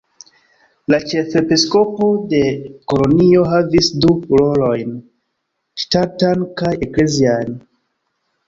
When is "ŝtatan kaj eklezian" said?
5.83-7.55